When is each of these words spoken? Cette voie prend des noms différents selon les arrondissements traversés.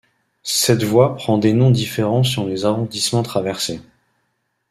Cette 0.41 0.81
voie 0.83 1.15
prend 1.15 1.37
des 1.37 1.53
noms 1.53 1.69
différents 1.69 2.23
selon 2.23 2.47
les 2.47 2.65
arrondissements 2.65 3.21
traversés. 3.21 3.81